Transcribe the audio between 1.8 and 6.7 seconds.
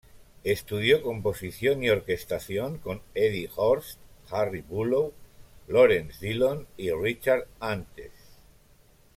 y orquestación con Eddie Horst, Harry Bülow, Lawrence Dillon